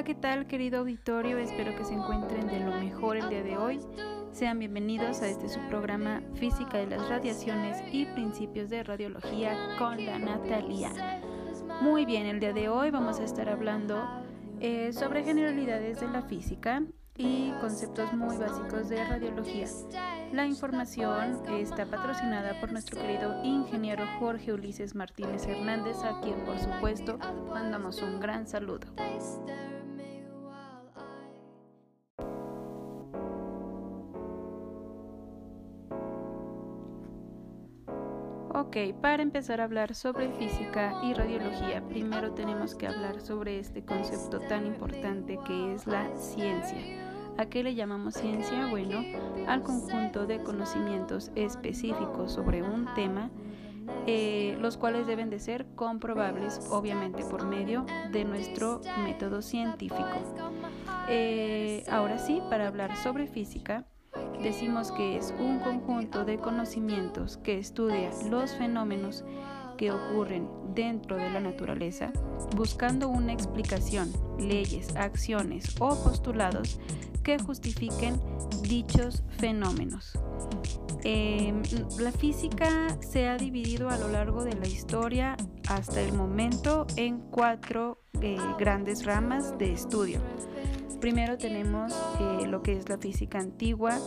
[0.00, 1.36] Hola, ¿qué tal querido auditorio?
[1.36, 3.80] Espero que se encuentren de lo mejor el día de hoy.
[4.32, 10.02] Sean bienvenidos a este su programa Física de las Radiaciones y Principios de Radiología con
[10.06, 10.90] la Natalia.
[11.82, 14.02] Muy bien, el día de hoy vamos a estar hablando
[14.58, 16.82] eh, sobre generalidades de la física
[17.18, 19.66] y conceptos muy básicos de radiología.
[20.32, 26.58] La información está patrocinada por nuestro querido ingeniero Jorge Ulises Martínez Hernández, a quien por
[26.58, 27.18] supuesto
[27.50, 28.86] mandamos un gran saludo.
[38.70, 43.84] Ok, para empezar a hablar sobre física y radiología, primero tenemos que hablar sobre este
[43.84, 46.78] concepto tan importante que es la ciencia.
[47.36, 48.68] ¿A qué le llamamos ciencia?
[48.68, 49.02] Bueno,
[49.48, 53.32] al conjunto de conocimientos específicos sobre un tema,
[54.06, 60.06] eh, los cuales deben de ser comprobables, obviamente por medio de nuestro método científico.
[61.08, 63.84] Eh, ahora sí, para hablar sobre física,
[64.42, 69.24] decimos que es un conjunto de conocimientos que estudia los fenómenos
[69.76, 72.12] que ocurren dentro de la naturaleza,
[72.54, 76.78] buscando una explicación, leyes, acciones o postulados
[77.22, 78.20] que justifiquen
[78.62, 80.18] dichos fenómenos.
[81.02, 81.62] Em,
[81.98, 85.36] la física se ha dividido a lo largo de la historia
[85.68, 90.20] hasta el momento en cuatro eh, grandes ramas de estudio.
[91.00, 93.98] Primero tenemos eh, lo que es la física antigua,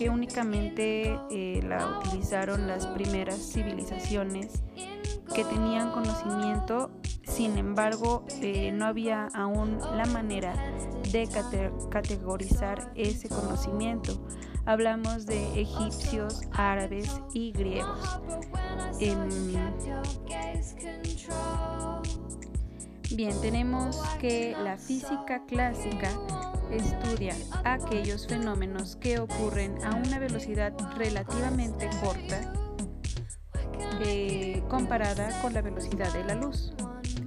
[0.00, 4.62] que únicamente eh, la utilizaron las primeras civilizaciones
[5.34, 6.90] que tenían conocimiento,
[7.22, 8.24] sin embargo
[8.72, 10.54] no había aún la manera
[11.12, 11.28] de
[11.90, 14.26] categorizar ese conocimiento.
[14.64, 18.22] Hablamos de egipcios, árabes y griegos.
[19.00, 19.28] Em,
[23.14, 26.10] bien, tenemos que la física clásica
[26.72, 32.52] estudia aquellos fenómenos que ocurren a una velocidad relativamente corta
[34.02, 36.72] eh, comparada con la velocidad de la luz.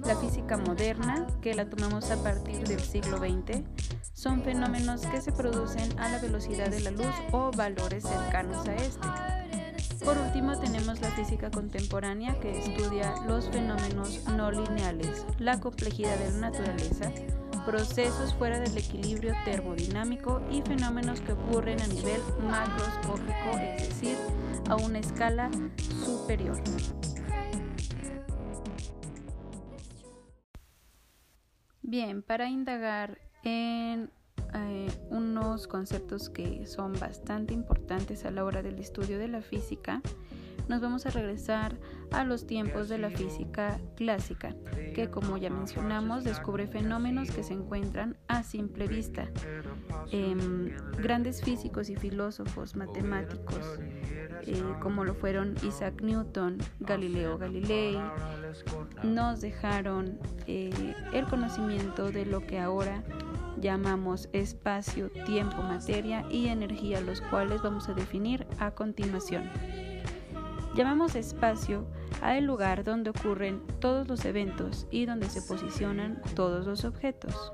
[0.04, 3.62] La física moderna, que la tomamos a partir del siglo XX,
[4.12, 8.74] son fenómenos que se producen a la velocidad de la luz o valores cercanos a
[8.74, 9.08] este.
[10.04, 16.30] Por último tenemos la física contemporánea que estudia los fenómenos no lineales, la complejidad de
[16.32, 17.10] la naturaleza,
[17.64, 24.16] procesos fuera del equilibrio termodinámico y fenómenos que ocurren a nivel macroscópico, es decir,
[24.68, 25.50] a una escala
[26.04, 26.60] superior.
[31.82, 34.10] Bien, para indagar en
[34.54, 40.00] eh, unos conceptos que son bastante importantes a la hora del estudio de la física,
[40.68, 41.76] nos vamos a regresar
[42.10, 44.54] a los tiempos de la física clásica,
[44.94, 49.28] que como ya mencionamos descubre fenómenos que se encuentran a simple vista.
[50.10, 53.78] Em, grandes físicos y filósofos matemáticos,
[54.46, 57.98] eh, como lo fueron Isaac Newton, Galileo Galilei,
[59.02, 63.02] nos dejaron eh, el conocimiento de lo que ahora
[63.60, 69.50] llamamos espacio, tiempo, materia y energía, los cuales vamos a definir a continuación.
[70.74, 71.86] Llamamos espacio
[72.20, 77.52] a el lugar donde ocurren todos los eventos y donde se posicionan todos los objetos.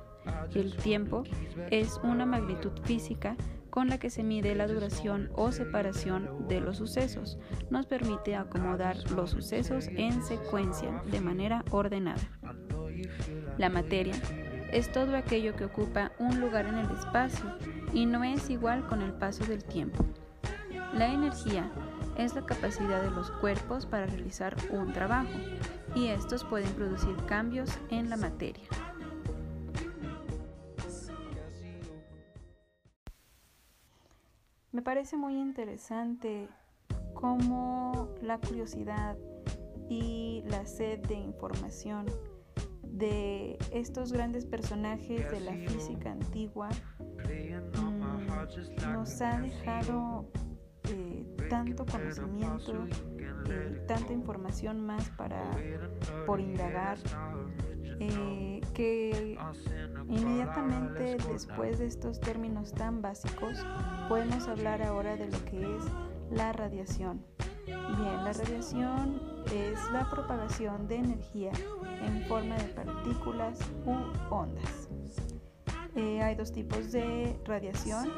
[0.55, 1.25] El tiempo
[1.71, 3.37] es una magnitud física
[3.69, 7.39] con la que se mide la duración o separación de los sucesos.
[7.69, 12.23] Nos permite acomodar los sucesos en secuencia de manera ordenada.
[13.59, 14.15] La materia
[14.73, 17.45] es todo aquello que ocupa un lugar en el espacio
[17.93, 20.07] y no es igual con el paso del tiempo.
[20.95, 21.71] La energía
[22.17, 25.31] es la capacidad de los cuerpos para realizar un trabajo
[25.95, 28.65] y estos pueden producir cambios en la materia.
[34.73, 36.49] Me parece muy interesante
[37.13, 39.17] cómo la curiosidad
[39.89, 42.07] y la sed de información
[42.83, 46.69] de estos grandes personajes de la física antigua
[47.75, 50.31] mm, nos ha dejado
[51.51, 52.87] tanto conocimiento,
[53.49, 55.43] eh, tanta información más para
[56.25, 56.97] por indagar,
[57.99, 59.37] eh, que
[60.09, 63.67] inmediatamente después de estos términos tan básicos
[64.09, 65.83] podemos hablar ahora de lo que es
[66.31, 67.27] la radiación.
[67.67, 69.21] Bien, la radiación
[69.53, 71.53] es la propagación de energía
[72.03, 74.89] en forma de partículas u ondas.
[75.97, 78.09] Eh, hay dos tipos de radiación,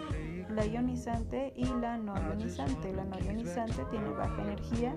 [0.51, 2.93] la ionizante y la no ionizante.
[2.93, 4.95] La no ionizante tiene baja energía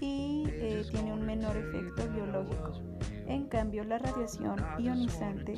[0.00, 2.72] y eh, tiene un menor efecto biológico.
[3.26, 5.54] En cambio, la radiación ionizante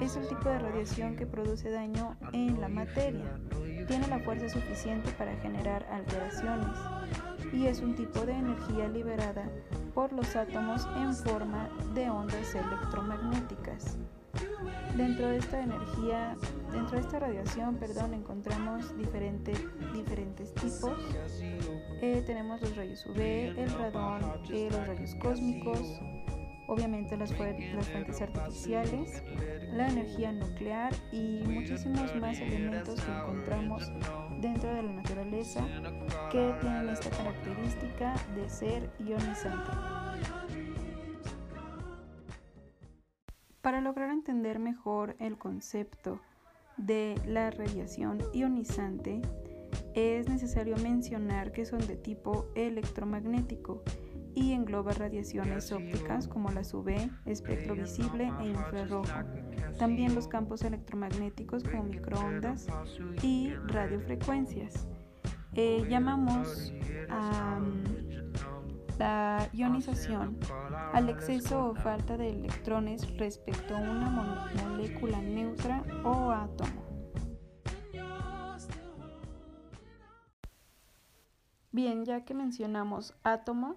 [0.00, 3.40] es el tipo de radiación que produce daño en la materia.
[3.88, 6.76] Tiene la fuerza suficiente para generar alteraciones
[7.52, 9.48] y es un tipo de energía liberada
[9.94, 13.98] por los átomos en forma de ondas electromagnéticas.
[14.96, 16.36] Dentro de esta energía,
[16.70, 19.58] dentro de esta radiación, perdón, encontramos diferentes,
[19.94, 20.98] diferentes tipos.
[22.02, 23.18] Eh, tenemos los rayos UV,
[23.58, 25.80] el radón, eh, los rayos cósmicos,
[26.68, 29.22] obviamente las fuentes artificiales,
[29.72, 33.90] la energía nuclear y muchísimos más elementos que encontramos
[34.40, 35.66] dentro de la naturaleza
[36.30, 40.01] que tienen esta característica de ser ionizante.
[43.62, 46.20] Para lograr entender mejor el concepto
[46.76, 49.22] de la radiación ionizante,
[49.94, 53.84] es necesario mencionar que son de tipo electromagnético
[54.34, 59.12] y engloba radiaciones ópticas como las UV, espectro visible e infrarrojo,
[59.78, 62.66] también los campos electromagnéticos como microondas
[63.22, 64.88] y radiofrecuencias.
[65.54, 66.72] Eh, llamamos
[67.10, 67.60] a
[69.02, 70.38] la ionización
[70.92, 74.08] al exceso o falta de electrones respecto a una
[74.62, 76.82] molécula neutra o átomo.
[81.72, 83.74] Bien, ya que mencionamos átomo,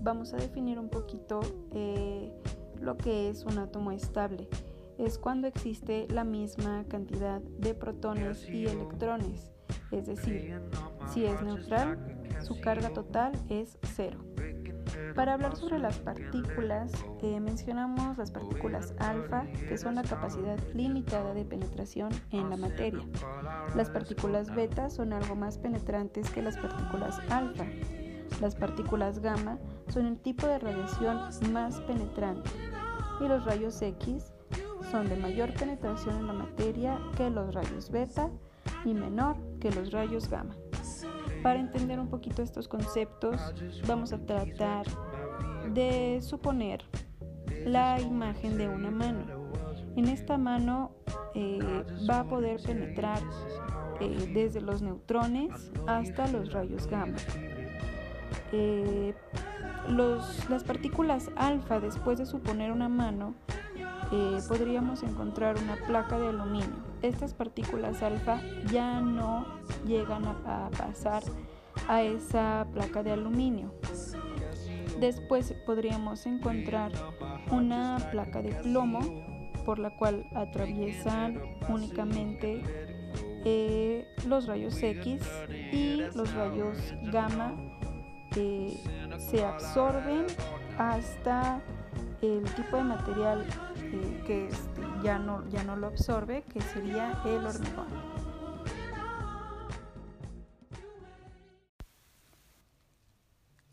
[0.00, 1.40] vamos a definir un poquito
[1.72, 2.32] eh,
[2.80, 4.48] lo que es un átomo estable.
[4.96, 9.52] Es cuando existe la misma cantidad de protones y electrones,
[9.90, 10.58] es decir,
[11.12, 11.98] si es neutral,
[12.40, 14.23] su carga total es cero.
[15.14, 21.32] Para hablar sobre las partículas, eh, mencionamos las partículas alfa, que son la capacidad limitada
[21.34, 23.06] de penetración en la materia.
[23.76, 27.64] Las partículas beta son algo más penetrantes que las partículas alfa.
[28.40, 29.58] Las partículas gamma
[29.88, 31.20] son el tipo de radiación
[31.52, 32.50] más penetrante.
[33.20, 34.32] Y los rayos X
[34.90, 38.30] son de mayor penetración en la materia que los rayos beta
[38.84, 40.56] y menor que los rayos gamma.
[41.44, 43.38] Para entender un poquito estos conceptos,
[43.86, 44.86] vamos a tratar
[45.74, 46.82] de suponer
[47.66, 49.26] la imagen de una mano.
[49.94, 50.92] En esta mano
[51.34, 53.18] eh, va a poder penetrar
[54.00, 57.18] eh, desde los neutrones hasta los rayos gamma.
[58.52, 59.12] Eh,
[60.48, 63.34] las partículas alfa, después de suponer una mano,
[64.48, 68.40] podríamos encontrar una placa de aluminio estas partículas alfa
[68.72, 69.44] ya no
[69.86, 71.22] llegan a, pasar
[71.86, 73.74] a esa placa de aluminio.
[75.00, 76.92] Después podríamos encontrar
[77.50, 79.00] una placa de plomo
[79.66, 82.62] por la cual atraviesan únicamente
[83.44, 85.20] eh, los rayos X
[85.72, 86.78] y los rayos
[87.12, 87.54] gamma
[88.36, 88.80] eh,
[89.18, 90.24] se absorben
[90.78, 91.60] hasta
[92.22, 93.46] el tipo de material
[94.26, 97.88] que este, ya, no, ya no lo absorbe, que sería el hormigón.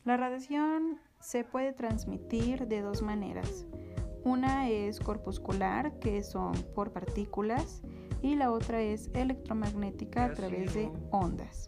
[0.03, 3.67] La radiación se puede transmitir de dos maneras.
[4.23, 7.81] Una es corpuscular, que son por partículas,
[8.21, 11.67] y la otra es electromagnética a través de ondas.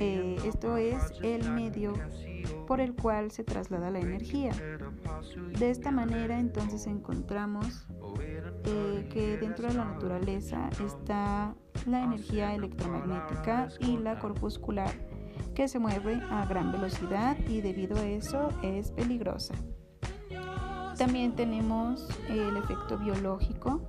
[0.00, 1.92] Eh, esto es el medio
[2.66, 4.52] por el cual se traslada la energía.
[5.58, 7.86] De esta manera entonces encontramos
[8.64, 11.54] eh, que dentro de la naturaleza está
[11.86, 14.90] la energía electromagnética y la corpuscular
[15.54, 19.54] que se mueve a gran velocidad y debido a eso es peligrosa.
[20.96, 23.82] También tenemos el efecto biológico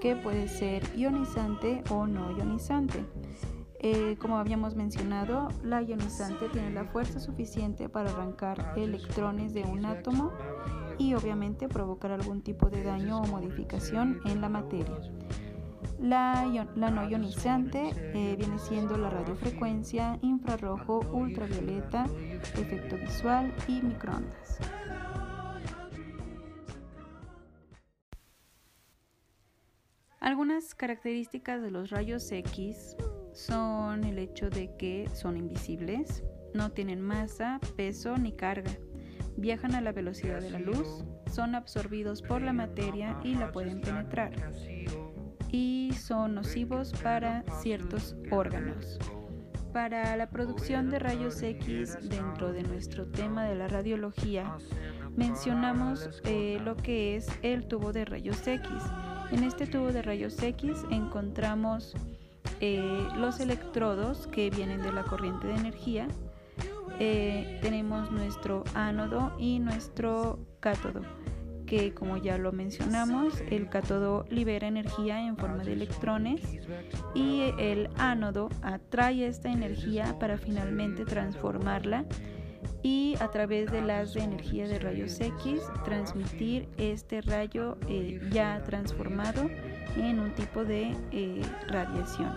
[0.00, 3.04] que puede ser ionizante o no ionizante.
[3.80, 9.84] Eh, como habíamos mencionado, la ionizante tiene la fuerza suficiente para arrancar electrones de un
[9.84, 10.32] átomo
[10.98, 14.98] y obviamente provocar algún tipo de daño o modificación en la materia.
[16.00, 22.04] La, no ionizante eh, viene siendo la radiofrecuencia, infrarrojo, ultravioleta,
[22.54, 24.58] efecto visual y microondas.
[30.20, 32.96] Algunas características de los rayos X
[33.36, 36.24] son el hecho de que son invisibles,
[36.54, 38.70] no tienen masa, peso ni carga,
[39.36, 43.82] viajan a la velocidad de la luz, son absorbidos por la materia y la pueden
[43.82, 44.32] penetrar,
[45.52, 48.98] y son nocivos para ciertos órganos.
[49.74, 54.56] Para la producción de rayos X dentro de nuestro tema de la radiología,
[55.14, 58.70] mencionamos eh, lo que es el tubo de rayos X.
[59.30, 61.94] En este tubo de rayos X encontramos
[62.60, 66.08] eh, los electrodos que vienen de la corriente de energía
[66.98, 71.02] eh, tenemos nuestro ánodo y nuestro cátodo
[71.66, 76.40] que como ya lo mencionamos, el cátodo libera energía en forma de electrones
[77.14, 82.06] y el ánodo atrae esta energía para finalmente transformarla
[82.82, 88.62] y a través de las de energía de rayos X transmitir este rayo eh, ya
[88.64, 89.50] transformado
[89.96, 92.32] en un tipo de eh, radiación.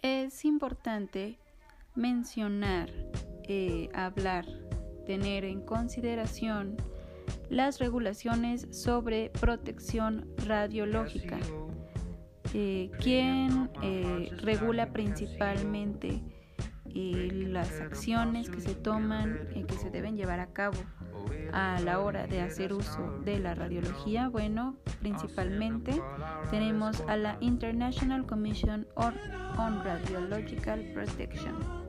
[0.00, 1.38] Es importante
[1.96, 2.90] mencionar,
[3.44, 4.46] eh, hablar,
[5.04, 6.76] tener en consideración
[7.50, 11.38] las regulaciones sobre protección radiológica,
[12.54, 16.22] eh, quien eh, regula principalmente
[16.94, 20.78] las acciones que se toman y que se deben llevar a cabo
[21.52, 24.28] a la hora de hacer uso de la radiología?
[24.28, 26.00] Bueno, principalmente
[26.50, 31.88] tenemos a la International Commission on Radiological Protection.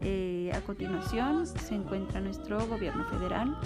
[0.00, 3.58] Eh, a continuación se encuentra nuestro gobierno federal.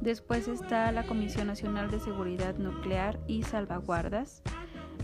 [0.00, 4.42] Después está la Comisión Nacional de Seguridad Nuclear y Salvaguardas,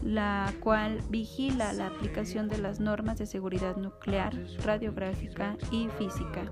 [0.02, 6.50] la cual vigila la aplicación de las normas de seguridad nuclear, radiográfica y física.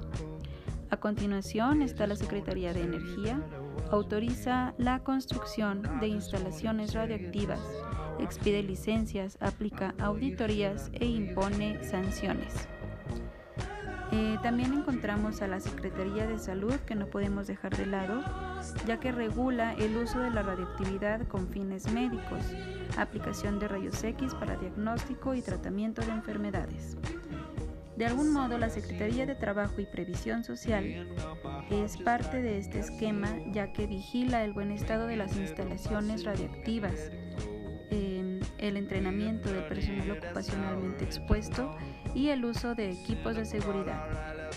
[0.90, 3.40] A continuación está la Secretaría de Energía,
[3.90, 7.60] autoriza la construcción de instalaciones radioactivas,
[8.20, 12.68] expide licencias, aplica auditorías e impone sanciones.
[14.12, 18.22] Eh, también encontramos a la Secretaría de Salud que no podemos dejar de lado,
[18.86, 22.40] ya que regula el uso de la radioactividad con fines médicos,
[22.96, 26.96] aplicación de rayos X para diagnóstico y tratamiento de enfermedades.
[27.96, 31.08] De algún modo, la Secretaría de Trabajo y Previsión Social
[31.70, 37.10] es parte de este esquema ya que vigila el buen estado de las instalaciones radioactivas,
[37.90, 41.74] em, el entrenamiento del personal ocupacionalmente expuesto
[42.14, 44.50] y el uso de equipos de seguridad.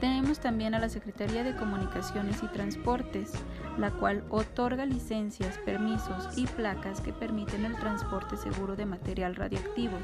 [0.00, 3.32] Tenemos también a la Secretaría de Comunicaciones y Transportes,
[3.78, 9.96] la cual otorga licencias, permisos y placas que permiten el transporte seguro de material radioactivo.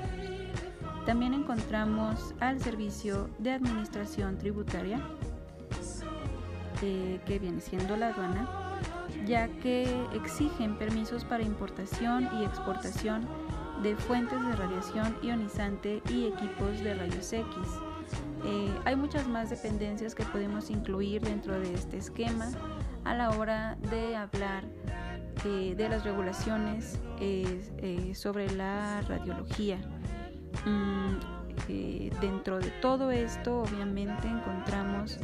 [1.07, 5.01] También encontramos al Servicio de Administración Tributaria,
[6.83, 8.49] eh, que viene siendo la aduana,
[9.27, 13.27] ya que exigen permisos para importación y exportación
[13.83, 17.47] de fuentes de radiación ionizante y equipos de rayos X.
[18.45, 22.51] Eh, hay muchas más dependencias que podemos incluir dentro de este esquema
[23.05, 24.65] a la hora de hablar
[25.45, 26.99] eh, de las regulaciones
[28.15, 29.79] sobre la radiología.
[30.65, 35.19] Mm, eh, dentro de todo esto, obviamente, encontramos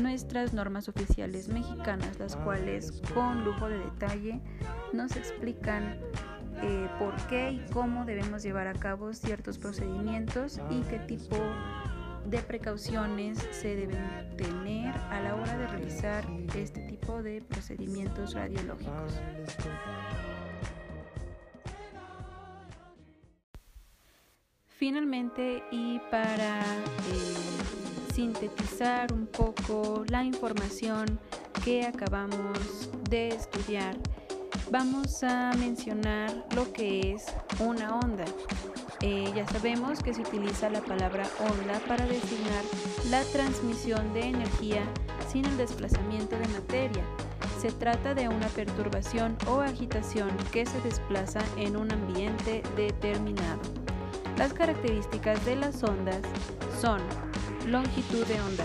[0.00, 4.40] nuestras normas oficiales mexicanas, las cuales con lujo de detalle
[4.92, 5.98] nos explican
[6.62, 11.91] eh, por qué y cómo debemos llevar a cabo ciertos procedimientos y qué tipo de
[12.46, 16.24] precauciones se deben tener a la hora de realizar
[16.54, 19.20] este tipo de procedimientos radiológicos.
[24.68, 31.20] Finalmente, y para eh, sintetizar un poco la información
[31.64, 33.96] que acabamos de estudiar,
[34.70, 37.26] vamos a mencionar lo que es
[37.60, 38.24] una onda.
[39.02, 42.64] Eh, ya sabemos que se utiliza la palabra onda para designar
[43.10, 44.84] la transmisión de energía
[45.28, 47.04] sin el desplazamiento de materia.
[47.60, 53.60] Se trata de una perturbación o agitación que se desplaza en un ambiente determinado.
[54.36, 56.20] Las características de las ondas
[56.80, 57.00] son
[57.66, 58.64] longitud de onda,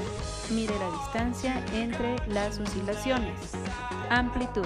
[0.51, 3.53] mide la distancia entre las oscilaciones.
[4.09, 4.65] Amplitud,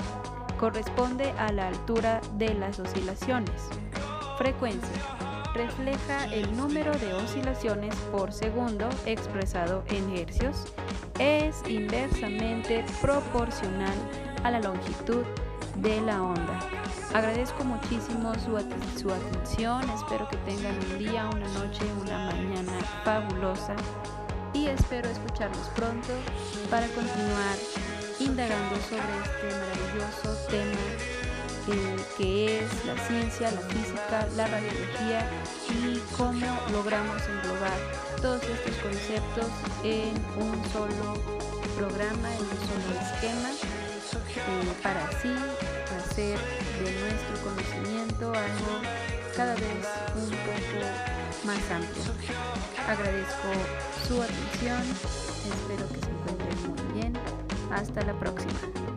[0.60, 3.70] corresponde a la altura de las oscilaciones.
[4.38, 5.21] Frecuencia,
[5.54, 10.66] refleja el número de oscilaciones por segundo expresado en hercios.
[11.20, 13.96] Es inversamente proporcional
[14.44, 15.24] a la longitud
[15.78, 16.60] de la onda.
[17.14, 18.58] Agradezco muchísimo su,
[19.00, 23.76] su, atención, espero que tengan un día, una noche, una mañana fabulosa
[24.54, 26.14] y espero escucharlos pronto
[26.70, 27.58] para continuar
[28.20, 31.31] indagando sobre este maravilloso tema
[31.68, 35.30] eh, que es la ciencia, la física, la radiología
[35.70, 37.80] y cómo logramos englobar
[38.22, 39.46] todos estos conceptos
[39.84, 41.22] en un solo
[41.78, 43.50] programa, en un solo esquema
[44.36, 45.34] eh, para así
[45.98, 46.38] hacer
[46.84, 48.82] de nuestro conocimiento algo
[49.36, 52.04] cada vez un poco más amplio.
[52.88, 53.50] Agradezco
[54.08, 54.82] su atención,
[55.50, 57.14] espero que se encuentren muy bien.
[57.72, 58.91] Hasta la próxima.